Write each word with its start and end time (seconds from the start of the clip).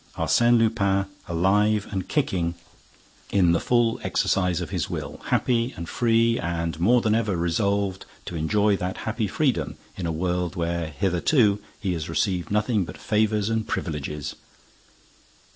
Arsène 0.15 0.57
Lupin, 0.57 1.05
alive 1.27 1.85
and 1.91 2.07
kicking, 2.07 2.55
in 3.29 3.51
the 3.51 3.59
full 3.59 3.99
exercise 4.01 4.59
of 4.59 4.71
his 4.71 4.89
will, 4.89 5.21
happy 5.25 5.75
and 5.77 5.87
free 5.87 6.39
and 6.39 6.79
more 6.79 7.01
than 7.01 7.13
ever 7.13 7.37
resolved 7.37 8.07
to 8.25 8.35
enjoy 8.35 8.75
that 8.75 8.97
happy 9.05 9.27
freedom 9.27 9.77
in 9.95 10.07
a 10.07 10.11
world 10.11 10.55
where 10.55 10.87
hitherto 10.87 11.61
he 11.79 11.93
has 11.93 12.09
received 12.09 12.49
nothing 12.49 12.83
but 12.83 12.97
favors 12.97 13.47
and 13.47 13.67
privileges!" 13.67 14.33